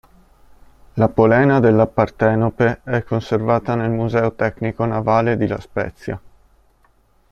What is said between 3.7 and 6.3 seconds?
nel Museo tecnico navale di La Spezia.